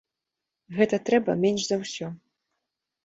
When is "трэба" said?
1.09-1.31